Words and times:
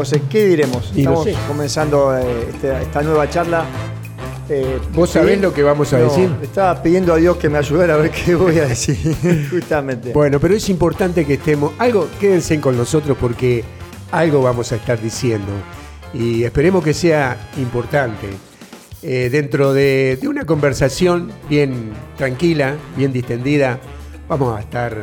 José, 0.00 0.22
¿qué 0.30 0.46
diremos? 0.46 0.90
Y 0.94 1.02
no 1.02 1.10
Estamos 1.12 1.24
sé. 1.24 1.34
comenzando 1.46 2.16
eh, 2.16 2.46
este- 2.54 2.82
esta 2.82 3.02
nueva 3.02 3.28
charla. 3.28 3.66
Eh, 4.48 4.78
¿Vos 4.94 5.10
sabés 5.10 5.38
lo 5.40 5.52
que 5.52 5.62
vamos 5.62 5.92
a 5.92 5.98
No, 5.98 6.04
decir? 6.04 6.30
Estaba 6.42 6.82
pidiendo 6.82 7.12
a 7.12 7.16
Dios 7.18 7.36
que 7.36 7.50
me 7.50 7.58
ayudara 7.58 7.94
a 7.94 7.96
ver 7.98 8.10
qué 8.10 8.34
voy 8.34 8.58
a 8.58 8.66
decir, 8.66 8.96
justamente. 9.50 10.12
Bueno, 10.14 10.40
pero 10.40 10.54
es 10.56 10.68
importante 10.70 11.26
que 11.26 11.34
estemos. 11.34 11.72
Algo, 11.78 12.08
quédense 12.18 12.58
con 12.60 12.76
nosotros 12.78 13.16
porque 13.20 13.62
algo 14.10 14.40
vamos 14.42 14.72
a 14.72 14.76
estar 14.76 14.98
diciendo. 15.00 15.52
Y 16.14 16.44
esperemos 16.44 16.82
que 16.82 16.94
sea 16.94 17.50
importante. 17.58 18.26
Eh, 19.02 19.28
dentro 19.30 19.72
de, 19.74 20.18
de 20.20 20.28
una 20.28 20.44
conversación 20.46 21.30
bien 21.48 21.92
tranquila, 22.16 22.74
bien 22.96 23.12
distendida, 23.12 23.78
vamos 24.28 24.56
a 24.56 24.60
estar 24.60 24.96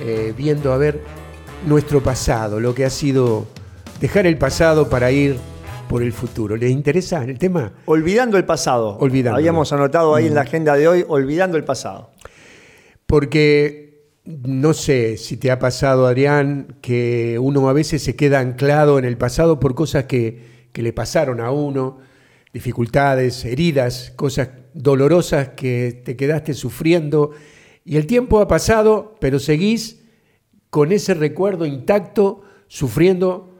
eh, 0.00 0.34
viendo 0.36 0.72
a 0.72 0.76
ver 0.76 1.00
nuestro 1.66 2.02
pasado, 2.02 2.58
lo 2.60 2.74
que 2.74 2.84
ha 2.84 2.90
sido 2.90 3.46
dejar 4.04 4.26
el 4.26 4.36
pasado 4.36 4.90
para 4.90 5.10
ir 5.10 5.38
por 5.88 6.02
el 6.02 6.12
futuro. 6.12 6.58
¿Les 6.58 6.70
interesa 6.70 7.24
el 7.24 7.38
tema? 7.38 7.72
Olvidando 7.86 8.36
el 8.36 8.44
pasado. 8.44 8.98
Olvidándolo. 8.98 9.38
Habíamos 9.38 9.72
anotado 9.72 10.14
ahí 10.14 10.26
en 10.26 10.34
la 10.34 10.42
agenda 10.42 10.76
de 10.76 10.86
hoy, 10.86 11.06
olvidando 11.08 11.56
el 11.56 11.64
pasado. 11.64 12.10
Porque 13.06 14.10
no 14.26 14.74
sé 14.74 15.16
si 15.16 15.38
te 15.38 15.50
ha 15.50 15.58
pasado, 15.58 16.06
Adrián, 16.06 16.76
que 16.82 17.38
uno 17.40 17.66
a 17.66 17.72
veces 17.72 18.02
se 18.02 18.14
queda 18.14 18.40
anclado 18.40 18.98
en 18.98 19.06
el 19.06 19.16
pasado 19.16 19.58
por 19.58 19.74
cosas 19.74 20.04
que, 20.04 20.66
que 20.70 20.82
le 20.82 20.92
pasaron 20.92 21.40
a 21.40 21.50
uno, 21.50 21.96
dificultades, 22.52 23.46
heridas, 23.46 24.12
cosas 24.16 24.50
dolorosas 24.74 25.48
que 25.56 26.02
te 26.04 26.14
quedaste 26.14 26.52
sufriendo. 26.52 27.30
Y 27.86 27.96
el 27.96 28.06
tiempo 28.06 28.40
ha 28.40 28.48
pasado, 28.48 29.16
pero 29.18 29.38
seguís 29.38 30.02
con 30.68 30.92
ese 30.92 31.14
recuerdo 31.14 31.64
intacto, 31.64 32.42
sufriendo 32.68 33.53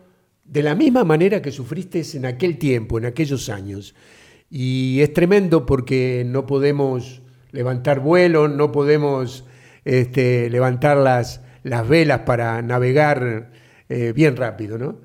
de 0.44 0.62
la 0.62 0.74
misma 0.74 1.04
manera 1.04 1.40
que 1.42 1.50
sufriste 1.50 2.02
en 2.16 2.26
aquel 2.26 2.58
tiempo, 2.58 2.98
en 2.98 3.06
aquellos 3.06 3.48
años. 3.48 3.94
Y 4.50 5.00
es 5.00 5.12
tremendo 5.12 5.66
porque 5.66 6.24
no 6.26 6.46
podemos 6.46 7.22
levantar 7.50 8.00
vuelo, 8.00 8.48
no 8.48 8.70
podemos 8.72 9.44
este, 9.84 10.50
levantar 10.50 10.96
las, 10.98 11.40
las 11.62 11.88
velas 11.88 12.20
para 12.20 12.62
navegar 12.62 13.50
eh, 13.88 14.12
bien 14.14 14.36
rápido, 14.36 14.78
¿no? 14.78 14.98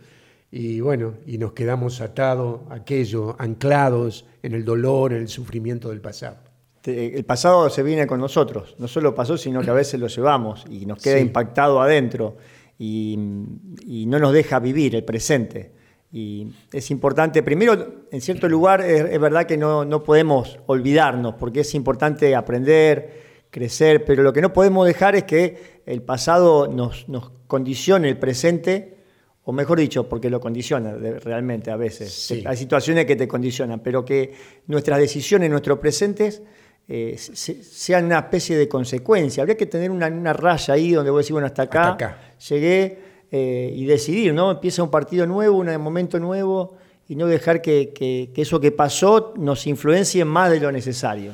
Y 0.51 0.79
bueno, 0.81 1.13
y 1.27 1.37
nos 1.37 1.53
quedamos 1.53 2.01
atados 2.01 2.61
a 2.71 2.75
aquello, 2.75 3.35
anclados 3.39 4.25
en 4.41 4.53
el 4.53 4.65
dolor, 4.65 5.13
en 5.13 5.21
el 5.21 5.27
sufrimiento 5.27 5.89
del 5.89 6.01
pasado. 6.01 6.37
El 6.83 7.23
pasado 7.25 7.69
se 7.69 7.83
viene 7.83 8.07
con 8.07 8.19
nosotros. 8.19 8.75
No 8.79 8.87
solo 8.87 9.13
pasó, 9.13 9.37
sino 9.37 9.61
que 9.61 9.69
a 9.69 9.73
veces 9.73 9.99
lo 9.99 10.07
llevamos 10.07 10.65
y 10.69 10.85
nos 10.87 11.03
queda 11.03 11.17
Sí. 11.17 11.21
impactado 11.21 11.81
adentro 11.81 12.37
y, 12.79 13.19
y 13.85 14.05
no 14.07 14.17
nos 14.17 14.33
deja 14.33 14.59
vivir 14.59 14.95
el 14.95 15.03
presente. 15.03 15.73
Y 16.11 16.47
es 16.73 16.89
importante, 16.89 17.43
primero, 17.43 18.05
en 18.09 18.21
cierto 18.21 18.49
lugar, 18.49 18.81
es, 18.81 19.01
es 19.11 19.19
verdad 19.19 19.45
que 19.45 19.57
no, 19.57 19.85
no 19.85 20.01
podemos 20.01 20.57
olvidarnos, 20.65 21.35
porque 21.35 21.59
es 21.59 21.75
importante 21.75 22.35
aprender, 22.35 23.21
crecer, 23.51 24.05
pero 24.05 24.23
lo 24.23 24.33
que 24.33 24.41
no 24.41 24.53
podemos 24.53 24.87
dejar 24.87 25.15
es 25.15 25.25
que 25.25 25.81
el 25.85 26.01
pasado 26.01 26.67
nos, 26.67 27.07
nos 27.09 27.29
condicione 27.45 28.09
el 28.09 28.17
presente, 28.17 28.97
o 29.43 29.51
mejor 29.51 29.79
dicho, 29.79 30.07
porque 30.07 30.29
lo 30.29 30.39
condiciona 30.39 30.93
realmente 30.93 31.71
a 31.71 31.75
veces. 31.75 32.11
Sí. 32.11 32.43
Hay 32.45 32.57
situaciones 32.57 33.05
que 33.05 33.15
te 33.15 33.27
condicionan, 33.27 33.81
pero 33.81 34.05
que 34.05 34.33
nuestras 34.67 34.99
decisiones, 34.99 35.49
nuestros 35.49 35.79
presentes, 35.79 36.41
eh, 36.91 37.15
se- 37.17 37.63
sean 37.63 38.05
una 38.05 38.17
especie 38.19 38.57
de 38.57 38.67
consecuencia. 38.67 39.43
Habría 39.43 39.55
que 39.55 39.67
tener 39.67 39.91
una, 39.91 40.07
una 40.07 40.33
raya 40.33 40.73
ahí 40.73 40.91
donde 40.91 41.11
vos 41.11 41.19
decís, 41.23 41.31
bueno, 41.31 41.45
hasta 41.47 41.61
acá, 41.63 41.91
Hasta 41.91 42.05
acá. 42.07 42.21
llegué 42.49 42.97
eh, 43.31 43.71
y 43.75 43.85
decidir, 43.85 44.33
¿no? 44.33 44.49
Empieza 44.51 44.81
un 44.81 44.89
partido 44.89 45.27
nuevo, 45.27 45.59
un 45.59 45.77
momento 45.81 46.19
nuevo 46.19 46.75
y 47.07 47.15
no 47.15 47.27
dejar 47.27 47.61
que, 47.61 47.93
que- 47.93 48.31
que 48.33 48.41
eso 48.41 48.59
que 48.59 48.71
pasó 48.71 49.33
nos 49.37 49.67
influencie 49.67 50.25
más 50.25 50.49
de 50.51 50.59
lo 50.59 50.71
necesario. 50.71 51.31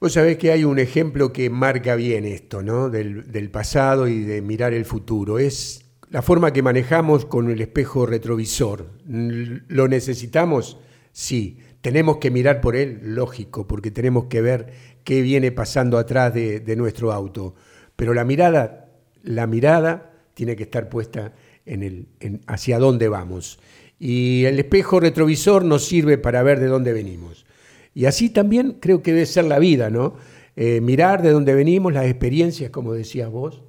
Vos 0.00 0.14
sabés 0.14 0.36
que 0.38 0.50
hay 0.52 0.64
un 0.64 0.78
ejemplo 0.78 1.32
que 1.32 1.48
marca 1.50 1.94
bien 1.96 2.24
esto, 2.24 2.62
¿no? 2.62 2.88
Del, 2.90 3.30
del 3.30 3.50
pasado 3.50 4.08
y 4.08 4.20
de 4.22 4.40
mirar 4.42 4.72
el 4.74 4.84
futuro. 4.86 5.38
Es 5.38 5.84
la 6.10 6.20
forma 6.22 6.52
que 6.52 6.62
manejamos 6.62 7.24
con 7.26 7.50
el 7.50 7.60
espejo 7.60 8.04
retrovisor. 8.06 8.86
¿Lo 9.06 9.88
necesitamos? 9.88 10.78
Sí. 11.12 11.58
¿Tenemos 11.84 12.16
que 12.16 12.30
mirar 12.30 12.62
por 12.62 12.76
él? 12.76 13.00
Lógico, 13.02 13.66
porque 13.66 13.90
tenemos 13.90 14.24
que 14.24 14.40
ver 14.40 14.72
qué 15.04 15.20
viene 15.20 15.52
pasando 15.52 15.98
atrás 15.98 16.32
de, 16.32 16.76
nuestro 16.78 17.12
auto. 17.12 17.56
Pero 17.94 18.14
la 18.14 18.24
mirada, 18.24 18.88
la 19.22 19.46
mirada 19.46 20.10
tiene 20.32 20.56
que 20.56 20.62
estar 20.62 20.88
puesta 20.88 21.34
en 21.66 21.82
el, 21.82 22.06
hacia 22.46 22.78
dónde 22.78 23.08
vamos. 23.08 23.58
Y 23.98 24.46
el 24.46 24.58
espejo 24.58 24.98
retrovisor 24.98 25.62
nos 25.62 25.84
sirve 25.84 26.16
para 26.16 26.42
ver 26.42 26.58
de 26.58 26.68
dónde 26.68 26.94
venimos. 26.94 27.44
Y 27.92 28.06
así 28.06 28.30
también 28.30 28.78
creo 28.80 29.02
que 29.02 29.12
debe 29.12 29.26
ser 29.26 29.44
la 29.44 29.58
vida, 29.58 29.90
¿no? 29.90 30.14
Eh, 30.56 30.80
mirar 30.80 31.20
de 31.20 31.32
dónde 31.32 31.54
venimos, 31.54 31.92
las 31.92 32.06
experiencias, 32.06 32.70
como 32.70 32.94
decías 32.94 33.28
vos, 33.28 33.62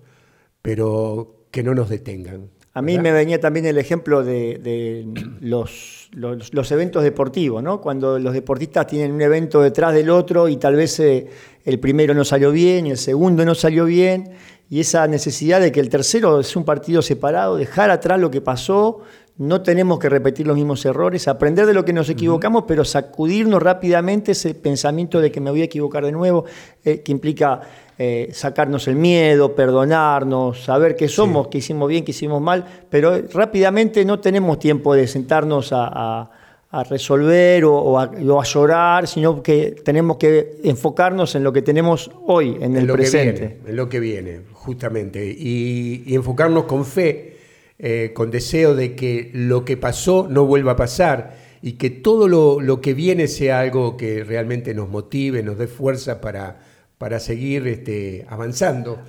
pero 0.62 1.48
que 1.52 1.64
no 1.64 1.76
nos 1.76 1.90
detengan. 1.90 2.50
A 2.76 2.82
mí 2.82 2.94
¿verdad? 2.98 3.04
me 3.04 3.12
venía 3.14 3.40
también 3.40 3.66
el 3.66 3.78
ejemplo 3.78 4.24
de, 4.24 4.60
de 4.60 5.06
los, 5.42 6.10
los- 6.12 6.54
los 6.54 6.72
eventos 6.72 7.04
deportivos, 7.04 7.64
¿no? 7.64 7.80
Cuando 7.82 8.20
los 8.20 8.34
deportistas 8.34 8.86
tienen 8.86 9.12
un 9.14 9.22
evento 9.22 9.62
detrás 9.62 9.94
del 9.94 10.10
otro 10.10 10.48
y 10.50 10.58
tal 10.58 10.76
vez 10.76 11.00
eh, 11.00 11.26
el 11.64 11.80
primero 11.80 12.14
no 12.14 12.24
salió 12.26 12.52
bien 12.52 12.86
y 12.86 12.92
el 12.92 12.98
segundo 12.98 13.44
no 13.46 13.56
salió 13.56 13.86
bien, 13.86 14.30
y 14.70 14.80
esa 14.80 15.08
necesidad 15.08 15.60
de 15.62 15.72
que 15.72 15.80
el 15.80 15.90
tercero 15.90 16.40
es 16.40 16.56
un 16.56 16.66
partido 16.66 17.02
separado, 17.02 17.56
dejar 17.58 17.90
atrás 17.92 18.20
lo 18.20 18.32
que 18.32 18.42
pasó, 18.42 19.02
no 19.38 19.62
tenemos 19.62 20.00
que 20.00 20.08
repetir 20.08 20.48
los 20.48 20.56
mismos 20.56 20.86
errores, 20.86 21.28
aprender 21.28 21.66
de 21.66 21.74
lo 21.74 21.84
que 21.84 21.92
nos 21.92 22.10
equivocamos, 22.10 22.64
pero 22.68 22.86
sacudirnos 22.86 23.62
rápidamente 23.62 24.32
ese 24.32 24.54
pensamiento 24.56 25.20
de 25.20 25.30
que 25.32 25.42
me 25.42 25.52
voy 25.52 25.62
a 25.62 25.66
equivocar 25.66 26.06
de 26.06 26.14
nuevo, 26.14 26.46
eh, 26.86 27.02
que 27.02 27.12
implica 27.12 27.60
eh, 27.98 28.30
sacarnos 28.34 28.88
el 28.88 28.96
miedo, 28.96 29.54
perdonarnos, 29.54 30.64
saber 30.64 30.96
que 30.96 31.08
somos, 31.10 31.48
que 31.50 31.58
hicimos 31.60 31.90
bien, 31.90 32.06
que 32.06 32.12
hicimos 32.12 32.42
mal, 32.42 32.66
pero 32.90 33.22
rápidamente 33.34 34.04
no 34.06 34.20
tenemos 34.20 34.58
tiempo 34.58 34.94
de 34.96 35.06
sentarnos 35.08 35.72
a, 35.74 35.88
a- 35.94 36.32
a 36.80 36.84
resolver 36.84 37.64
o, 37.64 37.74
o 37.74 38.00
a, 38.00 38.06
o 38.06 38.42
a 38.42 38.44
llorar, 38.44 39.08
sino 39.08 39.42
que 39.42 39.76
tenemos 39.84 40.18
que 40.18 40.58
enfocarnos 40.64 41.34
en 41.36 41.44
lo 41.44 41.54
que 41.54 41.62
tenemos 41.62 42.12
hoy, 42.26 42.58
en, 42.60 42.76
el 42.76 42.86
lo 42.86 42.94
presente. 42.96 43.34
que 43.34 43.48
viene, 43.48 43.70
en 43.70 43.76
lo 43.76 43.90
que 43.90 44.00
viene, 44.00 44.42
justamente. 44.52 45.26
Y, 45.26 46.04
y 46.06 46.16
enfocarnos 46.16 46.66
con 46.66 46.86
fe, 46.86 47.38
eh, 47.80 48.12
con 48.14 48.30
deseo 48.30 48.76
de 48.76 48.96
que 48.96 49.32
lo 49.34 49.64
que 49.64 49.78
pasó 49.78 50.28
no 50.30 50.46
vuelva 50.46 50.74
a 50.74 50.76
pasar 50.76 51.38
y 51.62 51.74
que 51.74 51.90
todo 51.90 52.28
lo, 52.28 52.60
lo 52.60 52.82
que 52.82 52.94
viene 52.94 53.28
sea 53.28 53.62
algo 53.62 53.96
que 53.96 54.24
realmente 54.24 54.74
nos 54.74 54.90
motive, 54.90 55.44
nos 55.44 55.58
dé 55.58 55.68
fuerza 55.68 56.20
para, 56.20 56.60
para 56.98 57.20
seguir 57.20 57.68
este, 57.68 58.26
avanzando 58.28 59.00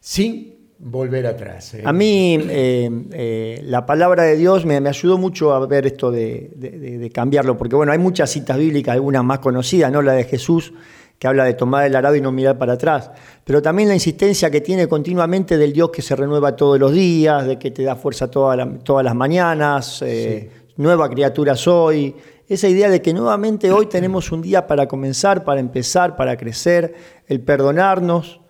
sin 0.00 0.57
volver 0.80 1.26
atrás. 1.26 1.74
¿eh? 1.74 1.82
A 1.84 1.92
mí 1.92 2.38
eh, 2.48 2.88
eh, 3.12 3.60
la 3.64 3.84
palabra 3.84 4.22
de 4.22 4.36
Dios 4.36 4.64
me, 4.64 4.80
me 4.80 4.88
ayudó 4.88 5.18
mucho 5.18 5.52
a 5.52 5.66
ver 5.66 5.86
esto 5.86 6.10
de, 6.10 6.50
de- 6.54 6.70
de- 6.70 6.98
de 6.98 7.10
cambiarlo, 7.10 7.56
porque 7.56 7.74
bueno, 7.76 7.90
hay 7.92 7.98
muchas 7.98 8.30
citas 8.30 8.56
bíblicas, 8.58 8.94
algunas 8.94 9.24
más 9.24 9.40
conocidas, 9.40 9.90
¿no? 9.90 10.02
La 10.02 10.12
de 10.12 10.24
Jesús, 10.24 10.72
que 11.18 11.26
habla 11.26 11.42
de 11.44 11.54
tomar 11.54 11.84
el 11.84 11.96
arado 11.96 12.14
y 12.14 12.20
no 12.20 12.30
mirar 12.30 12.58
para 12.58 12.74
atrás, 12.74 13.10
pero 13.44 13.60
también 13.60 13.88
la 13.88 13.94
insistencia 13.94 14.50
que 14.52 14.60
tiene 14.60 14.86
continuamente 14.86 15.58
del 15.58 15.72
Dios 15.72 15.90
que 15.90 16.00
se 16.00 16.14
renueva 16.14 16.54
todos 16.54 16.78
los 16.78 16.92
días, 16.92 17.44
de 17.44 17.58
que 17.58 17.72
te 17.72 17.82
da 17.82 17.96
fuerza 17.96 18.30
toda 18.30 18.54
la- 18.54 18.78
todas 18.84 19.04
las 19.04 19.16
mañanas, 19.16 20.04
nueva 20.76 21.08
criatura 21.10 21.56
soy. 21.56 22.14
Esa 22.48 22.68
idea 22.68 22.88
de 22.88 23.02
que 23.02 23.12
nuevamente 23.12 23.70
hoy 23.72 23.86
tenemos 23.86 24.30
un 24.32 24.40
día 24.42 24.66
para 24.66 24.86
comenzar, 24.86 25.44
para 25.44 25.58
empezar, 25.60 26.14
para 26.16 26.36
crecer, 26.36 26.94
el 27.26 27.40
perdonarnos, 27.40 28.40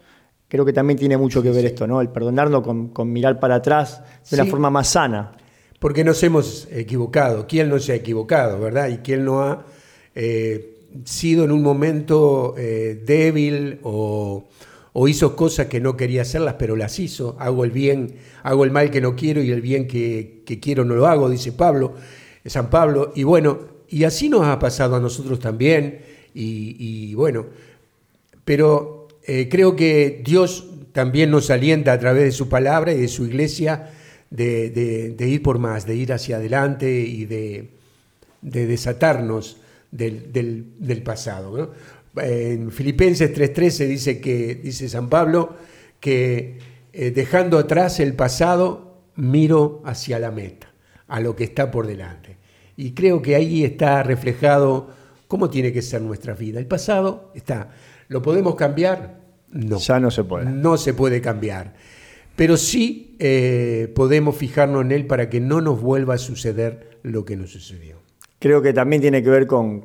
Creo 0.48 0.64
que 0.64 0.72
también 0.72 0.98
tiene 0.98 1.16
mucho 1.16 1.42
que 1.42 1.50
ver 1.50 1.66
esto, 1.66 1.86
¿no? 1.86 2.00
El 2.00 2.08
perdonarnos 2.08 2.62
con, 2.62 2.88
con 2.88 3.12
mirar 3.12 3.38
para 3.38 3.56
atrás 3.56 4.02
de 4.30 4.36
la 4.38 4.44
Sí. 4.44 4.50
forma 4.50 4.70
más 4.70 4.88
sana. 4.88 5.32
Porque 5.78 6.02
nos 6.04 6.22
hemos 6.22 6.66
equivocado. 6.72 7.46
¿Quién 7.46 7.68
no 7.68 7.78
se 7.78 7.92
ha 7.92 7.96
equivocado, 7.96 8.58
verdad? 8.58 8.88
Y 8.88 8.98
quién 8.98 9.24
no 9.24 9.42
ha 9.42 9.64
eh, 10.14 10.74
sido 11.04 11.44
en 11.44 11.52
un 11.52 11.62
momento 11.62 12.54
eh, 12.56 13.00
débil 13.04 13.78
o, 13.82 14.48
o 14.94 15.06
hizo 15.08 15.36
cosas 15.36 15.66
que 15.66 15.80
no 15.80 15.96
quería 15.96 16.22
hacerlas, 16.22 16.54
pero 16.58 16.74
las 16.76 16.98
hizo. 16.98 17.36
Hago 17.38 17.64
el 17.64 17.70
bien, 17.70 18.16
hago 18.42 18.64
el 18.64 18.70
mal 18.70 18.90
que 18.90 19.00
no 19.02 19.14
quiero 19.14 19.42
y 19.42 19.50
el 19.50 19.60
bien 19.60 19.86
que, 19.86 20.42
que 20.46 20.58
quiero 20.58 20.84
no 20.84 20.94
lo 20.94 21.06
hago, 21.06 21.28
dice 21.28 21.52
Pablo, 21.52 21.92
San 22.46 22.70
Pablo. 22.70 23.12
Y 23.14 23.22
bueno, 23.24 23.58
y 23.88 24.04
así 24.04 24.28
nos 24.30 24.44
ha 24.46 24.58
pasado 24.58 24.96
a 24.96 25.00
nosotros 25.00 25.38
también. 25.38 26.00
Y, 26.34 26.74
y 26.78 27.14
bueno, 27.14 27.46
pero 28.44 28.97
eh, 29.28 29.46
creo 29.50 29.76
que 29.76 30.22
Dios 30.24 30.66
también 30.92 31.30
nos 31.30 31.50
alienta 31.50 31.92
a 31.92 31.98
través 31.98 32.24
de 32.24 32.32
su 32.32 32.48
palabra 32.48 32.94
y 32.94 33.02
de 33.02 33.08
su 33.08 33.26
iglesia 33.26 33.90
de, 34.30 35.14
ir 35.18 35.42
por 35.42 35.58
más, 35.58 35.86
de 35.86 35.96
ir 35.96 36.14
hacia 36.14 36.36
adelante 36.36 36.90
y 36.90 37.26
de, 37.26 37.68
de 38.40 38.66
desatarnos 38.66 39.58
del, 39.90 41.02
pasado. 41.04 41.74
En 42.16 42.72
Filipenses 42.72 43.36
3.13 43.36 43.86
dice, 43.86 44.20
que, 44.20 44.54
dice 44.54 44.88
San 44.88 45.10
Pablo 45.10 45.56
que 46.00 46.58
eh, 46.94 47.10
dejando 47.10 47.58
atrás 47.58 48.00
el 48.00 48.14
pasado, 48.14 49.02
miro 49.14 49.82
hacia 49.84 50.18
la 50.18 50.30
meta, 50.30 50.72
a 51.06 51.20
lo 51.20 51.36
que 51.36 51.44
está 51.44 51.70
por 51.70 51.86
delante. 51.86 52.38
Y 52.76 52.92
creo 52.92 53.20
que 53.20 53.34
ahí 53.34 53.62
está 53.62 54.02
reflejado 54.02 54.88
cómo 55.26 55.50
tiene 55.50 55.70
que 55.70 55.82
ser 55.82 56.00
nuestra 56.00 56.32
vida. 56.32 56.58
El 56.58 56.66
pasado 56.66 57.30
está. 57.34 57.70
¿Lo 58.08 58.22
podemos 58.22 58.54
cambiar? 58.54 59.17
No. 59.52 59.78
Ya 59.78 59.98
no 60.00 60.10
se 60.10 60.24
puede. 60.24 60.46
No 60.46 60.76
se 60.76 60.94
puede 60.94 61.20
cambiar. 61.20 61.74
Pero 62.36 62.56
sí 62.56 63.16
eh, 63.18 63.92
podemos 63.94 64.36
fijarnos 64.36 64.82
en 64.82 64.92
él 64.92 65.06
para 65.06 65.28
que 65.28 65.40
no 65.40 65.60
nos 65.60 65.80
vuelva 65.80 66.14
a 66.14 66.18
suceder 66.18 66.98
lo 67.02 67.24
que 67.24 67.36
nos 67.36 67.50
sucedió. 67.50 67.96
Creo 68.38 68.62
que 68.62 68.72
también 68.72 69.02
tiene 69.02 69.22
que 69.22 69.30
ver 69.30 69.46
con, 69.48 69.82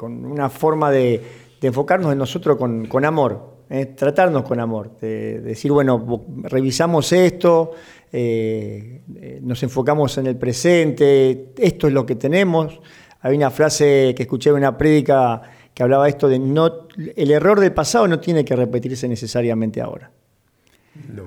una 0.00 0.48
forma 0.48 0.92
de, 0.92 1.20
enfocarnos 1.60 2.12
en 2.12 2.18
nosotros 2.18 2.56
con, 2.56 3.04
amor, 3.04 3.64
¿eh? 3.68 3.86
tratarnos 3.86 4.44
con 4.44 4.60
amor, 4.60 4.96
de, 5.00 5.40
decir, 5.40 5.72
bueno, 5.72 6.24
revisamos 6.44 7.10
esto, 7.10 7.72
eh, 8.12 9.02
nos 9.42 9.60
enfocamos 9.64 10.16
en 10.18 10.28
el 10.28 10.36
presente, 10.36 11.52
esto 11.58 11.88
es 11.88 11.92
lo 11.92 12.06
que 12.06 12.14
tenemos. 12.14 12.80
Hay 13.22 13.34
una 13.34 13.50
frase 13.50 14.14
que 14.16 14.22
escuché 14.22 14.50
en 14.50 14.56
una 14.56 14.78
prédica 14.78 15.42
que 15.76 15.82
hablaba 15.82 16.08
esto 16.08 16.26
de 16.26 16.38
no, 16.38 16.88
el 16.96 17.30
error 17.30 17.60
del 17.60 17.70
pasado 17.70 18.08
no 18.08 18.18
tiene 18.18 18.46
que 18.46 18.56
repetirse 18.56 19.06
necesariamente 19.06 19.82
ahora. 19.82 20.10
No. 21.14 21.24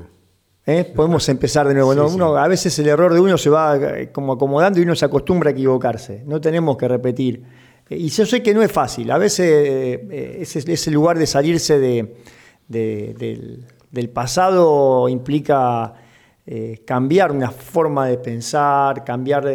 ¿eh? 0.66 0.86
Podemos 0.86 1.30
empezar 1.30 1.68
de 1.68 1.76
nuevo. 1.76 2.36
A 2.36 2.48
veces 2.48 2.80
el 2.80 2.88
error 2.88 3.14
de 3.14 3.20
uno 3.20 3.38
se 3.38 3.52
va 3.52 3.78
eh, 3.78 4.12
como 4.12 4.34
acomodando 4.34 4.80
y 4.80 4.82
uno 4.82 4.96
se 4.96 5.06
acostumbra 5.06 5.52
a 5.52 5.54
equivocarse. 5.54 6.24
No 6.26 6.42
tenemos 6.42 6.78
que 6.78 6.88
repetir. 6.88 7.44
Eh, 7.92 7.98
y 7.98 8.10
yo 8.10 8.26
sé 8.26 8.42
que 8.42 8.56
no 8.56 8.64
es 8.64 8.72
fácil. 8.72 9.12
A 9.12 9.20
veces 9.20 10.00
ese, 10.10 10.90
lugar 10.90 11.20
de 11.20 11.28
salirse 11.28 11.78
del, 12.68 14.10
pasado 14.12 15.08
implica 15.10 15.94
cambiar 16.88 17.32
una 17.32 17.52
forma 17.52 18.08
de 18.08 18.18
pensar, 18.18 19.04
cambiar 19.04 19.48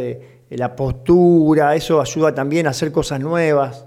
la 0.56 0.74
postura. 0.76 1.74
Eso 1.74 2.00
ayuda 2.00 2.34
también 2.34 2.66
a 2.66 2.70
hacer 2.70 2.92
cosas 2.92 3.20
nuevas. 3.20 3.86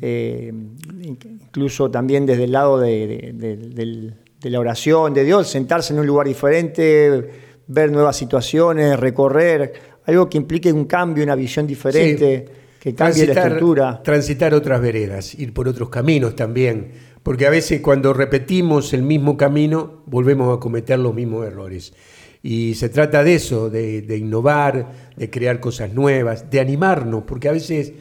incluso 0.00 1.90
también 1.90 2.26
desde 2.26 2.44
el 2.44 2.52
lado 2.52 2.78
de 2.78 4.12
la 4.42 4.60
oración 4.60 5.14
de 5.14 5.24
Dios, 5.24 5.48
sentarse 5.48 5.92
en 5.92 6.00
un 6.00 6.06
lugar 6.06 6.26
diferente, 6.26 7.30
ver 7.66 7.90
nuevas 7.90 8.16
situaciones, 8.16 8.98
recorrer, 8.98 9.72
algo 10.06 10.28
que 10.28 10.38
implique 10.38 10.72
un 10.72 10.84
cambio, 10.84 11.24
una 11.24 11.34
visión 11.34 11.66
diferente, 11.66 12.46
que 12.78 12.94
cambie 12.94 13.26
la 13.26 13.32
estructura. 13.32 14.02
Transitar 14.02 14.54
otras 14.54 14.80
veredas, 14.80 15.34
ir 15.34 15.52
por 15.52 15.68
otros 15.68 15.88
caminos 15.88 16.36
también, 16.36 16.92
porque 17.22 17.46
a 17.46 17.50
veces 17.50 17.80
cuando 17.80 18.12
repetimos 18.12 18.92
el 18.92 19.02
mismo 19.02 19.36
camino 19.36 20.02
volvemos 20.06 20.56
a 20.56 20.60
cometer 20.60 20.98
los 20.98 21.14
mismos 21.14 21.46
errores. 21.46 21.92
Y 22.46 22.76
se 22.76 22.88
trata 22.90 23.24
de 23.24 23.34
eso, 23.34 23.70
de, 23.70 24.16
innovar, 24.16 24.92
de 25.16 25.28
crear 25.30 25.58
cosas 25.58 25.92
nuevas, 25.92 26.48
de 26.48 26.60
animarnos, 26.60 27.24
porque 27.24 27.48
a 27.48 27.52
veces 27.52 27.92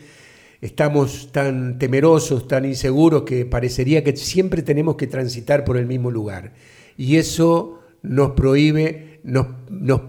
estamos 0.61 1.31
tan 1.31 1.79
temerosos, 1.79 2.47
tan 2.47 2.63
inseguros, 2.63 3.23
que 3.23 3.47
parecería 3.47 4.03
que 4.03 4.15
siempre 4.15 4.61
tenemos 4.61 4.97
que 4.97 5.07
transitar 5.07 5.65
por 5.65 5.77
el 5.77 5.87
mismo 5.87 6.11
lugar. 6.11 6.53
Y 6.95 7.15
eso 7.15 7.79
nos 8.03 8.33
prohíbe, 8.33 9.19
nos, 9.23 9.47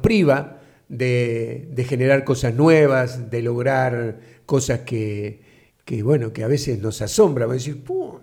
priva 0.02 0.60
de, 0.90 1.86
generar 1.88 2.24
cosas 2.24 2.52
nuevas, 2.52 3.30
de 3.30 3.40
lograr 3.40 4.20
cosas 4.44 4.80
que, 4.80 5.40
bueno, 6.04 6.34
que 6.34 6.44
a 6.44 6.46
veces 6.46 6.78
nos 6.78 7.00
asombra. 7.00 7.46
decir, 7.46 7.82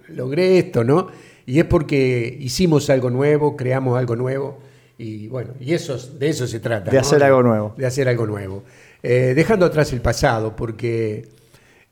logré 0.09 0.59
esto, 0.59 0.83
¿no? 0.83 1.07
Y 1.47 1.57
es 1.57 1.65
porque 1.65 2.37
hicimos 2.39 2.91
algo 2.91 3.09
nuevo, 3.09 3.57
creamos 3.57 3.97
algo 3.97 4.15
nuevo. 4.15 4.72
Y 4.97 5.27
bueno, 5.27 5.53
y 5.59 5.73
eso, 5.73 5.97
de 5.97 6.29
eso 6.29 6.45
se 6.47 6.59
trata. 6.59 6.91
De 6.91 6.99
hacer 6.99 7.23
algo 7.23 7.41
nuevo. 7.41 7.73
De 7.77 7.85
hacer 7.85 8.07
algo 8.07 8.27
nuevo. 8.27 8.63
Eh, 9.01 9.33
dejando 9.35 9.65
atrás 9.65 9.91
el 9.91 9.99
pasado, 9.99 10.55
porque 10.55 11.27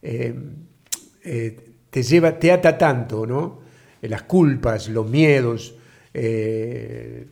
eh, 0.02 0.34
eh, 1.24 1.60
te 1.90 2.04
lleva, 2.04 2.40
te 2.40 2.54
ata 2.54 2.78
tanto, 2.78 3.26
¿no? 3.26 3.60
Las 4.02 4.24
culpas, 4.24 4.88
los 4.88 5.10
miedos 5.10 5.76
de, 6.14 7.28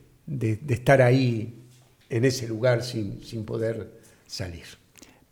estar 0.68 1.02
ahí 1.02 1.64
en 2.10 2.26
ese 2.26 2.48
lugar 2.48 2.84
sin, 2.84 3.46
poder 3.46 3.90
salir. 4.28 4.66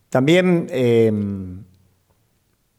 También 0.10 0.68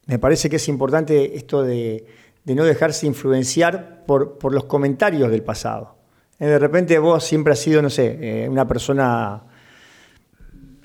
me 0.06 0.18
parece 0.18 0.50
que 0.50 0.56
es 0.56 0.68
importante 0.68 1.36
esto 1.36 1.62
de, 1.62 2.06
no 2.46 2.64
dejarse 2.64 3.06
influenciar 3.06 4.04
por, 4.06 4.38
por, 4.38 4.54
los 4.54 4.64
comentarios 4.64 5.30
del 5.30 5.42
pasado. 5.42 5.97
De 6.38 6.58
repente 6.58 6.98
vos 6.98 7.24
siempre 7.24 7.52
has 7.52 7.58
sido, 7.58 7.82
no 7.82 7.90
sé, 7.90 8.46
una 8.48 8.66
persona 8.66 9.42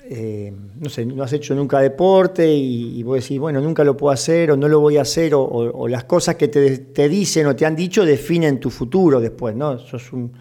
eh, 0.06 0.52
no 0.80 0.90
sé, 0.90 1.06
no 1.06 1.22
has 1.22 1.32
hecho 1.32 1.54
nunca 1.54 1.80
deporte 1.80 2.46
y, 2.46 3.02
vos 3.02 3.22
decís, 3.22 3.38
bueno, 3.38 3.62
nunca 3.62 3.82
lo 3.84 3.96
puedo 3.96 4.12
hacer 4.12 4.50
o 4.50 4.56
no 4.56 4.68
lo 4.68 4.78
voy 4.78 4.98
a 4.98 5.02
hacer, 5.02 5.32
o, 5.34 5.88
las 5.88 6.04
cosas 6.04 6.36
que 6.36 6.48
te, 6.48 7.08
dicen 7.08 7.46
o 7.46 7.56
te 7.56 7.64
han 7.64 7.74
dicho 7.74 8.04
definen 8.04 8.60
tu 8.60 8.68
futuro 8.68 9.18
después, 9.18 9.56
¿no? 9.56 9.78
un, 10.12 10.32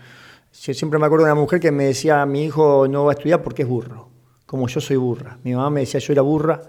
yo 0.62 0.74
siempre 0.74 1.00
me 1.00 1.06
acuerdo 1.06 1.26
de 1.26 1.32
una 1.32 1.42
mujer 1.42 1.62
que 1.62 1.72
me 1.72 1.86
decía, 1.86 2.26
mi 2.26 2.44
hijo 2.44 2.88
no 2.90 3.06
va 3.06 3.14
a 3.14 3.16
estudiar 3.16 3.42
porque 3.42 3.62
es 3.62 3.68
burro, 3.68 4.10
como 4.46 4.68
yo 4.68 4.82
soy 4.82 4.98
burra. 4.98 5.38
Mi 5.44 5.54
mamá 5.54 5.70
me 5.70 5.80
decía, 5.82 6.02
yo 6.02 6.12
era 6.12 6.22
burra 6.22 6.62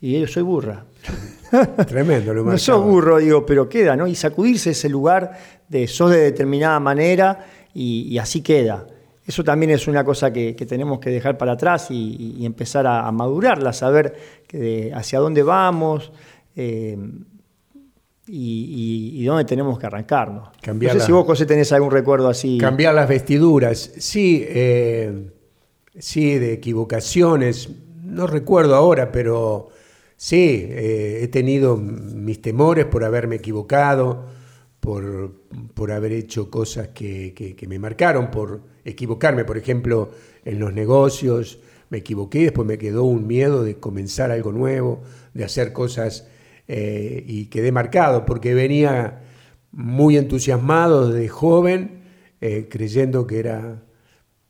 y 0.00 0.20
yo 0.20 0.26
soy 0.26 0.42
burra. 0.42 0.84
Tremendo, 1.86 2.34
lo 2.34 2.44
No 2.44 2.58
sos 2.58 2.84
burro, 2.84 3.18
digo, 3.18 3.46
pero 3.46 3.68
queda, 3.68 3.96
¿no? 3.96 4.08
Y 4.08 4.16
sacudirse 4.16 4.70
ese 4.70 4.88
lugar 4.88 5.38
de 5.68 5.86
sos 5.86 6.10
de 6.10 6.18
determinada 6.18 6.80
manera 6.80 7.46
y 7.74 8.18
así 8.18 8.42
queda. 8.42 8.86
Eso 9.30 9.44
también 9.44 9.70
es 9.70 9.86
una 9.86 10.02
cosa 10.02 10.32
que, 10.32 10.54
tenemos 10.54 10.98
que 10.98 11.08
dejar 11.08 11.38
para 11.38 11.52
atrás 11.52 11.88
y, 11.90 12.44
empezar 12.44 12.84
a, 12.86 13.10
madurarla, 13.12 13.72
saber 13.72 14.16
hacia 14.92 15.20
dónde 15.20 15.44
vamos 15.44 16.10
eh, 16.56 16.98
y, 18.26 19.24
dónde 19.24 19.44
tenemos 19.44 19.78
que 19.78 19.86
arrancarnos. 19.86 20.48
Cambiar 20.60 20.94
no 20.94 21.00
sé 21.00 21.06
si 21.06 21.12
vos, 21.12 21.24
José, 21.26 21.46
tenés 21.46 21.70
algún 21.70 21.92
recuerdo 21.92 22.28
así. 22.28 22.58
Cambiar 22.58 22.92
las 22.92 23.08
vestiduras, 23.08 23.92
sí, 23.98 24.44
eh, 24.48 25.30
sí, 25.96 26.36
de 26.38 26.54
equivocaciones. 26.54 27.68
No 28.02 28.26
recuerdo 28.26 28.74
ahora, 28.74 29.12
pero 29.12 29.68
sí, 30.16 30.66
eh, 30.70 31.20
he 31.22 31.28
tenido 31.28 31.76
mis 31.76 32.42
temores 32.42 32.86
por 32.86 33.04
haberme 33.04 33.36
equivocado, 33.36 34.26
por, 34.80 35.42
por 35.74 35.92
haber 35.92 36.12
hecho 36.12 36.50
cosas 36.50 36.88
que, 36.88 37.54
que 37.56 37.68
me 37.68 37.78
marcaron, 37.78 38.30
por 38.30 38.62
equivocarme, 38.84 39.44
por 39.44 39.58
ejemplo, 39.58 40.10
en 40.44 40.58
los 40.58 40.72
negocios, 40.72 41.60
me 41.90 41.98
equivoqué, 41.98 42.44
después 42.44 42.66
me 42.66 42.78
quedó 42.78 43.04
un 43.04 43.26
miedo 43.26 43.64
de 43.64 43.76
comenzar 43.76 44.30
algo 44.30 44.52
nuevo, 44.52 45.02
de 45.34 45.44
hacer 45.44 45.72
cosas 45.72 46.26
eh, 46.68 47.24
y 47.26 47.46
quedé 47.46 47.72
marcado 47.72 48.24
porque 48.24 48.54
venía 48.54 49.22
muy 49.72 50.16
entusiasmado 50.16 51.10
de 51.10 51.28
joven, 51.28 52.02
eh, 52.40 52.68
creyendo 52.70 53.26
que 53.26 53.40
era, 53.40 53.82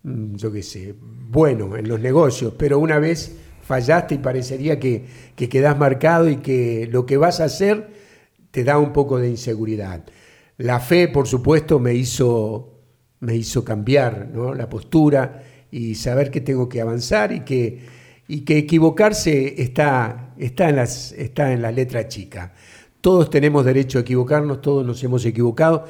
mm, 0.03 0.35
yo 0.37 0.53
qué 0.53 0.63
sé, 0.63 0.95
bueno 1.01 1.77
en 1.77 1.89
los 1.89 1.99
negocios, 1.99 2.55
pero 2.59 2.79
una 2.79 2.99
vez 2.99 3.37
fallaste 3.63 4.17
y 4.17 4.19
parecería 4.19 4.79
que, 4.79 5.07
que 5.35 5.49
quedás 5.49 5.79
marcado 5.79 6.29
y 6.29 6.37
que 6.37 6.89
lo 6.93 7.07
que 7.07 7.17
vas 7.17 7.41
a 7.41 7.45
hacer 7.45 7.89
te 8.51 8.65
da 8.65 8.79
un 8.79 8.93
poco 8.93 9.19
de 9.19 9.31
inseguridad. 9.31 10.05
La 10.61 10.81
fe, 10.81 11.09
por 11.09 11.27
supuesto, 11.27 11.79
me 11.79 11.95
hizo 11.95 12.71
me 13.21 13.37
hizo 13.37 13.65
cambiar 13.65 14.31
la 14.57 14.69
postura 14.69 15.43
y 15.71 15.95
saber 15.95 16.31
que 16.31 16.41
tengo 16.41 16.69
que 16.69 16.81
avanzar 16.81 17.33
y 17.33 17.41
que, 17.41 17.81
y 18.27 18.41
que 18.41 18.59
equivocarse 18.59 19.63
está, 19.63 20.35
está, 20.39 20.71
en 20.71 20.77
las, 20.77 21.13
está 21.13 21.53
en 21.53 21.63
la 21.63 21.71
letra 21.71 22.09
chica. 22.09 22.55
Todos 23.01 23.31
tenemos 23.31 23.65
derecho 23.65 23.99
a 23.99 24.03
equivocarnos, 24.03 24.61
todos 24.61 24.85
nos 24.85 25.03
hemos 25.05 25.25
equivocado 25.25 25.85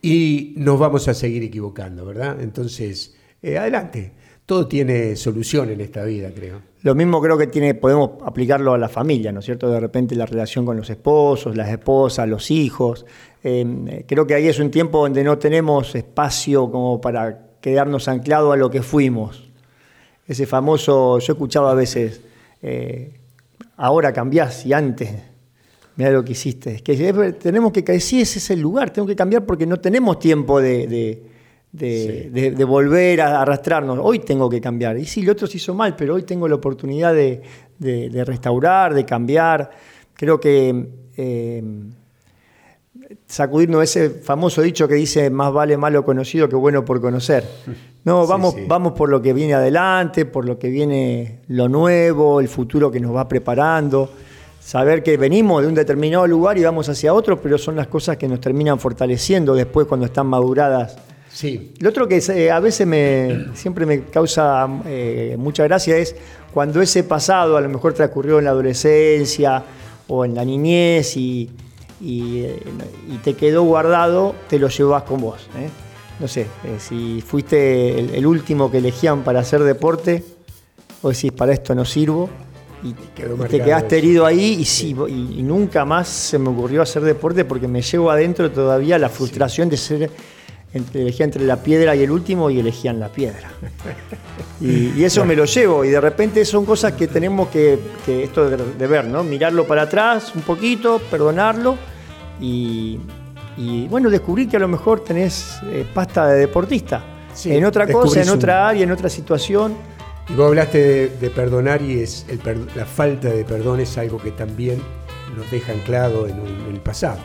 y 0.00 0.54
nos 0.56 0.78
vamos 0.78 1.06
a 1.08 1.14
seguir 1.14 1.44
equivocando, 1.44 2.04
¿verdad? 2.04 2.40
Entonces, 2.40 3.16
eh, 3.42 3.58
adelante. 3.58 4.12
Todo 4.52 4.68
tiene 4.68 5.16
solución 5.16 5.70
en 5.70 5.80
esta 5.80 6.04
vida, 6.04 6.30
creo. 6.34 6.60
Lo 6.82 6.94
mismo 6.94 7.22
creo 7.22 7.38
que 7.38 7.46
tiene, 7.46 7.74
podemos 7.74 8.10
aplicarlo 8.24 8.74
a 8.74 8.78
la 8.78 8.88
familia, 8.88 9.32
¿no 9.32 9.40
es 9.40 9.46
cierto? 9.46 9.70
De 9.70 9.80
repente 9.80 10.14
la 10.14 10.26
relación 10.26 10.66
con 10.66 10.76
los 10.76 10.90
esposos, 10.90 11.56
las 11.56 11.70
esposas, 11.70 12.28
los 12.28 12.50
hijos, 12.50 13.06
Em, 13.44 13.86
creo 14.06 14.26
que 14.26 14.34
ahí 14.34 14.46
es 14.46 14.60
un 14.60 14.70
tiempo 14.70 14.98
donde 14.98 15.24
no 15.24 15.36
tenemos 15.36 15.94
espacio 15.94 16.70
como 16.70 17.00
para 17.00 17.50
quedarnos 17.60 18.06
anclados 18.06 18.52
a 18.54 18.56
lo 18.56 18.70
que 18.70 18.82
fuimos. 18.82 19.50
Ese 20.26 20.46
famoso, 20.46 21.18
yo 21.18 21.32
escuchaba 21.32 21.72
a 21.72 21.74
veces, 21.74 22.20
eh, 22.62 23.18
ahora 23.76 24.12
cambiás 24.12 24.64
y 24.64 24.72
antes, 24.72 25.10
mira 25.96 26.10
lo 26.12 26.24
que 26.24 26.32
hiciste. 26.32 26.76
Es 26.76 26.82
que 26.82 27.32
tenemos 27.32 27.72
que, 27.72 28.00
sí, 28.00 28.20
ese 28.20 28.38
es 28.38 28.50
el 28.50 28.60
lugar, 28.60 28.90
tengo 28.90 29.08
que 29.08 29.16
cambiar 29.16 29.44
porque 29.44 29.66
no 29.66 29.80
tenemos 29.80 30.20
tiempo 30.20 30.60
de, 30.60 31.22
volver 31.72 33.20
a 33.20 33.42
arrastrarnos. 33.42 33.98
Hoy 34.02 34.20
tengo 34.20 34.48
que 34.50 34.60
cambiar. 34.60 34.98
Y 34.98 35.06
sí, 35.06 35.20
el 35.20 35.30
otro 35.30 35.46
se 35.46 35.56
hizo 35.56 35.74
mal, 35.74 35.96
pero 35.96 36.14
hoy 36.14 36.22
tengo 36.22 36.46
la 36.48 36.56
oportunidad 36.56 37.14
de, 37.14 37.42
restaurar, 38.26 38.94
de 38.94 39.04
cambiar. 39.04 39.70
Creo 40.14 40.38
que... 40.38 40.88
Em, 41.16 41.92
sacudirnos 43.26 43.82
ese 43.82 44.10
famoso 44.10 44.62
dicho 44.62 44.88
que 44.88 44.94
dice 44.94 45.30
más 45.30 45.52
vale 45.52 45.76
malo 45.76 46.04
conocido 46.04 46.48
que 46.48 46.56
bueno 46.56 46.84
por 46.84 47.00
conocer. 47.00 47.44
No, 48.04 48.26
vamos, 48.26 48.54
vamos 48.66 48.92
por 48.92 49.08
lo 49.08 49.20
que 49.20 49.32
viene 49.32 49.54
adelante, 49.54 50.24
por 50.24 50.44
lo 50.44 50.58
que 50.58 50.68
viene 50.68 51.40
lo 51.48 51.68
nuevo, 51.68 52.40
el 52.40 52.48
futuro 52.48 52.90
que 52.90 53.00
nos 53.00 53.14
va 53.14 53.28
preparando. 53.28 54.10
Saber 54.60 55.02
que 55.02 55.16
venimos 55.16 55.62
de 55.62 55.68
un 55.68 55.74
determinado 55.74 56.26
lugar 56.26 56.56
y 56.56 56.62
vamos 56.62 56.88
hacia 56.88 57.12
otro, 57.12 57.40
pero 57.40 57.58
son 57.58 57.74
las 57.74 57.88
cosas 57.88 58.16
que 58.16 58.28
nos 58.28 58.40
terminan 58.40 58.78
fortaleciendo 58.78 59.54
después 59.54 59.86
cuando 59.86 60.06
están 60.06 60.28
maduradas. 60.28 60.96
Sí. 61.32 61.72
Lo 61.78 61.88
otro 61.88 62.06
que 62.06 62.18
eh, 62.18 62.50
a 62.50 62.60
veces 62.60 62.86
me, 62.86 63.46
siempre 63.54 63.86
me 63.86 64.04
causa 64.04 64.68
eh, 64.86 65.36
mucha 65.38 65.64
gracia 65.64 65.96
es 65.96 66.14
cuando 66.52 66.82
ese 66.82 67.04
pasado 67.04 67.56
a 67.56 67.60
lo 67.60 67.68
mejor 67.68 67.94
transcurrió 67.94 68.38
en 68.38 68.44
la 68.44 68.50
adolescencia 68.50 69.64
o 70.08 70.24
en 70.24 70.34
la 70.34 70.44
niñez 70.44 71.16
y, 71.16 71.50
y, 72.02 72.46
te 73.22 73.34
quedó 73.34 73.62
guardado, 73.62 74.34
te 74.48 74.58
lo 74.58 74.68
llevas 74.68 75.04
con 75.04 75.20
vos. 75.20 75.48
¿eh? 75.56 75.68
No 76.18 76.28
sé, 76.28 76.42
eh, 76.42 76.76
si 76.78 77.22
fuiste 77.26 77.98
el, 77.98 78.26
último 78.26 78.70
que 78.70 78.78
elegían 78.78 79.22
para 79.22 79.40
hacer 79.40 79.62
deporte, 79.62 80.22
o 81.02 81.10
decís, 81.10 81.32
para 81.32 81.52
esto 81.52 81.74
no 81.74 81.84
sirvo, 81.84 82.28
y, 82.82 82.92
te 83.48 83.60
quedaste 83.60 83.98
herido 83.98 84.26
ahí 84.26 84.56
y, 84.60 84.64
sí. 84.64 84.94
y, 85.08 85.42
nunca 85.42 85.84
más 85.84 86.08
se 86.08 86.38
me 86.38 86.48
ocurrió 86.48 86.82
hacer 86.82 87.02
deporte 87.02 87.44
porque 87.44 87.68
me 87.68 87.80
llevo 87.80 88.10
adentro 88.10 88.50
todavía 88.50 88.98
la 88.98 89.08
frustración 89.08 89.68
de 89.68 89.76
ser 89.76 90.10
entre, 90.74 91.02
elegía 91.02 91.24
entre 91.24 91.44
la 91.44 91.56
piedra 91.56 91.94
y 91.94 92.02
el 92.02 92.10
último 92.10 92.50
y 92.50 92.58
elegían 92.58 92.98
la 92.98 93.08
piedra. 93.08 93.50
Y, 94.60 95.02
eso 95.02 95.24
me 95.24 95.34
lo 95.34 95.44
llevo 95.44 95.84
y 95.84 95.90
de 95.90 96.00
repente 96.00 96.44
son 96.44 96.64
cosas 96.64 96.92
que 96.92 97.08
tenemos 97.08 97.48
que, 97.48 97.78
esto 98.06 98.48
de, 98.48 98.86
ver, 98.86 99.04
¿no? 99.06 99.24
Mirarlo 99.24 99.66
para 99.66 99.82
atrás 99.82 100.32
un 100.36 100.42
poquito, 100.42 101.00
perdonarlo 101.10 101.76
y, 102.40 103.00
bueno, 103.90 104.08
descubrir 104.08 104.48
que 104.48 104.56
a 104.56 104.60
lo 104.60 104.68
mejor 104.68 105.00
tenés 105.00 105.58
eh, 105.64 105.84
pasta 105.92 106.28
de 106.28 106.38
deportista. 106.38 107.02
en 107.44 107.64
otra 107.64 107.86
cosa, 107.88 108.22
en 108.22 108.28
otra 108.28 108.68
área, 108.68 108.84
en 108.84 108.92
otra 108.92 109.08
situación. 109.08 109.74
Y 110.28 110.34
vos 110.34 110.46
hablaste 110.46 111.08
de, 111.20 111.30
perdonar 111.30 111.82
y 111.82 111.98
es 111.98 112.24
la 112.76 112.86
falta 112.86 113.28
de 113.28 113.44
perdón 113.44 113.80
es 113.80 113.98
algo 113.98 114.18
que 114.18 114.30
también 114.30 114.80
nos 115.36 115.50
deja 115.50 115.72
anclado 115.72 116.28
en, 116.28 116.38
en 116.38 116.74
el 116.74 116.80
pasado. 116.80 117.18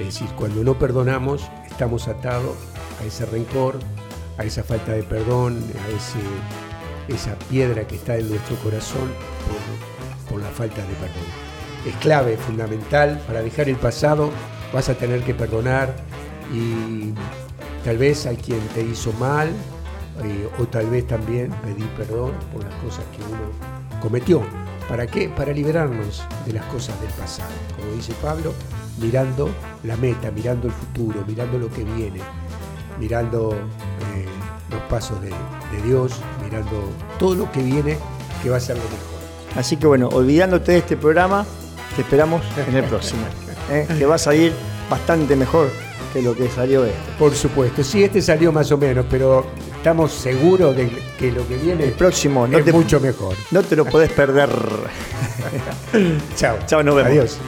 Es 0.00 0.06
decir, 0.06 0.26
cuando 0.36 0.64
no 0.64 0.76
perdonamos, 0.76 1.48
estamos 1.70 2.08
atados 2.08 2.56
a 3.00 3.04
ese 3.04 3.26
rencor, 3.26 3.78
a 4.38 4.44
esa 4.44 4.62
falta 4.62 4.92
de 4.92 5.02
perdón, 5.02 5.62
a 5.84 5.88
ese, 5.88 6.20
esa 7.14 7.38
piedra 7.48 7.86
que 7.86 7.96
está 7.96 8.16
en 8.16 8.28
nuestro 8.28 8.56
corazón 8.56 9.10
por, 10.28 10.40
la 10.40 10.48
falta 10.48 10.82
de 10.82 10.94
perdón. 10.94 11.24
Es 11.86 11.94
clave, 11.96 12.36
fundamental, 12.36 13.22
para 13.26 13.42
dejar 13.42 13.68
el 13.68 13.76
pasado 13.76 14.30
vas 14.72 14.88
a 14.88 14.94
tener 14.94 15.22
que 15.22 15.34
perdonar 15.34 15.94
y 16.52 17.14
tal 17.84 17.98
vez 17.98 18.26
hay 18.26 18.36
quien 18.36 18.60
te 18.74 18.82
hizo 18.82 19.12
mal 19.12 19.48
eh, 20.24 20.48
o 20.58 20.66
tal 20.66 20.90
vez 20.90 21.06
también 21.06 21.50
pedir 21.62 21.86
perdón 21.90 22.32
por 22.52 22.64
las 22.64 22.74
cosas 22.82 23.04
que 23.16 23.22
uno 23.22 24.00
cometió. 24.00 24.42
¿Para 24.88 25.06
qué? 25.06 25.28
Para 25.28 25.52
liberarnos 25.52 26.24
de 26.44 26.52
las 26.52 26.64
cosas 26.66 27.00
del 27.00 27.10
pasado. 27.10 27.50
Como 27.76 27.92
dice 27.94 28.12
Pablo, 28.20 28.52
mirando 29.00 29.48
la 29.82 29.96
meta, 29.96 30.30
mirando 30.30 30.66
el 30.66 30.72
futuro, 30.74 31.24
mirando 31.26 31.58
lo 31.58 31.70
que 31.70 31.84
viene, 31.84 32.20
mirando 32.98 33.52
eh, 33.52 34.26
los 34.70 34.80
pasos 34.82 35.20
de, 35.20 35.32
Dios, 35.84 36.12
mirando 36.42 36.88
todo 37.18 37.34
lo 37.34 37.52
que 37.52 37.62
viene, 37.62 37.98
que 38.42 38.50
va 38.50 38.58
a 38.58 38.60
ser 38.60 38.76
lo 38.76 38.84
mejor. 38.84 39.58
Así 39.58 39.76
que 39.76 39.86
bueno, 39.86 40.08
olvidándote 40.08 40.72
de 40.72 40.78
este 40.78 40.96
programa, 40.96 41.44
te 41.96 42.02
esperamos 42.02 42.42
en 42.68 42.76
el 42.76 42.84
próximo, 42.84 43.22
¿eh? 43.70 43.86
que 43.98 44.06
va 44.06 44.14
a 44.14 44.18
salir 44.18 44.52
bastante 44.88 45.36
mejor 45.36 45.68
que 46.12 46.22
lo 46.22 46.34
que 46.34 46.48
salió 46.48 46.84
este. 46.84 46.96
Por 47.18 47.34
supuesto, 47.34 47.82
sí, 47.82 48.04
este 48.04 48.22
salió 48.22 48.52
más 48.52 48.70
o 48.70 48.78
menos, 48.78 49.04
pero 49.10 49.44
estamos 49.76 50.12
seguros 50.12 50.76
de 50.76 50.88
que 51.18 51.32
lo 51.32 51.46
que 51.46 51.56
viene 51.56 51.84
el 51.84 51.92
próximo 51.92 52.46
no 52.46 52.56
es 52.56 52.72
mucho 52.72 53.00
mejor. 53.00 53.36
No 53.50 53.62
te 53.62 53.74
lo 53.74 53.84
podés 53.84 54.12
perder. 54.12 54.48
Chao. 56.36 56.56
Chao, 56.66 56.82
nos 56.82 56.94
vemos. 56.94 57.10
Adiós. 57.10 57.38